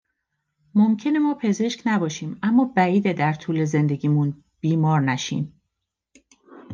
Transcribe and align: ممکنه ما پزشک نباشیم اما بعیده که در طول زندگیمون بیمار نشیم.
ممکنه 0.75 1.19
ما 1.19 1.33
پزشک 1.41 1.81
نباشیم 1.85 2.39
اما 2.43 2.65
بعیده 2.65 3.09
که 3.13 3.17
در 3.19 3.33
طول 3.33 3.65
زندگیمون 3.65 4.43
بیمار 4.59 5.01
نشیم. 5.01 5.61